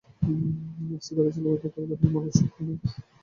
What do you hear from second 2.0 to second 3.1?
মরার শখ নেই আমার।